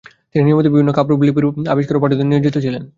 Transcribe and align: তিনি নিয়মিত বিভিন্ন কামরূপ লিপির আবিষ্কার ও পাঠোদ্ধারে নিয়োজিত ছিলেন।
তিনি 0.31 0.43
নিয়মিত 0.45 0.67
বিভিন্ন 0.67 0.89
কামরূপ 0.97 1.19
লিপির 1.27 1.45
আবিষ্কার 1.73 1.97
ও 1.97 2.01
পাঠোদ্ধারে 2.01 2.29
নিয়োজিত 2.31 2.55
ছিলেন। 2.65 2.83